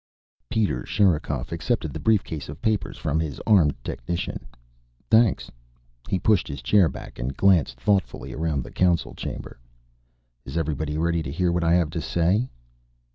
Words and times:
Peter 0.49 0.83
Sherikov 0.83 1.51
accepted 1.51 1.93
the 1.93 1.99
briefcase 1.99 2.49
of 2.49 2.59
papers 2.59 2.97
from 2.97 3.19
his 3.19 3.39
armed 3.45 3.75
technician. 3.83 4.47
"Thanks." 5.11 5.51
He 6.09 6.17
pushed 6.17 6.47
his 6.47 6.63
chair 6.63 6.89
back 6.89 7.19
and 7.19 7.37
glanced 7.37 7.79
thoughtfully 7.79 8.33
around 8.33 8.63
the 8.63 8.71
Council 8.71 9.13
chamber. 9.13 9.59
"Is 10.43 10.57
everybody 10.57 10.97
ready 10.97 11.21
to 11.21 11.31
hear 11.31 11.51
what 11.51 11.63
I 11.63 11.75
have 11.75 11.91
to 11.91 12.01
say?" 12.01 12.49